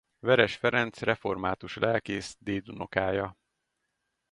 Veress 0.19 0.55
Ferenc 0.55 0.99
református 1.01 1.75
lelkész 1.75 2.35
dédunokája. 2.39 3.37